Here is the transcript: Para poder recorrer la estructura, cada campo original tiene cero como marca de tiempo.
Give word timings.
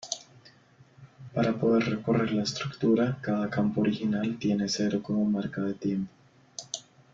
Para 1.31 1.53
poder 1.53 1.83
recorrer 1.87 2.31
la 2.31 2.41
estructura, 2.41 3.19
cada 3.21 3.51
campo 3.51 3.81
original 3.81 4.35
tiene 4.39 4.67
cero 4.67 4.99
como 5.03 5.23
marca 5.25 5.61
de 5.61 5.75
tiempo. 5.75 6.11